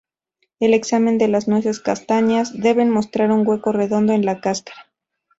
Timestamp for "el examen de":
0.59-1.27